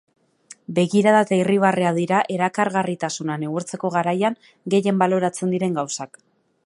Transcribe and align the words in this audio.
Begirada 0.77 1.19
eta 1.25 1.37
irribarrea 1.41 1.91
dira 1.97 2.21
erakargarritasuna 2.37 3.35
neurtzeko 3.43 3.93
garaian 3.99 4.39
gehien 4.77 5.03
baloratzen 5.05 5.55
diren 5.57 5.79
gauzak. 5.83 6.23